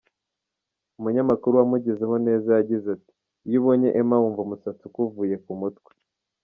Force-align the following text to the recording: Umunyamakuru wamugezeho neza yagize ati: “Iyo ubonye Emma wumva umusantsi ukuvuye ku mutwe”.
Umunyamakuru 0.97 1.53
wamugezeho 1.59 2.15
neza 2.27 2.47
yagize 2.57 2.87
ati: 2.97 3.13
“Iyo 3.47 3.57
ubonye 3.61 3.89
Emma 3.99 4.15
wumva 4.21 4.39
umusantsi 4.43 4.81
ukuvuye 4.85 5.35
ku 5.43 5.51
mutwe”. 5.61 5.91